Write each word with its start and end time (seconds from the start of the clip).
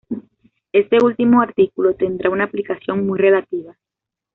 Este 0.71 0.97
último 0.99 1.43
artículo 1.43 1.93
tendrá 1.93 2.31
una 2.31 2.45
aplicación 2.45 3.05
muy 3.05 3.19
relativa. 3.19 3.77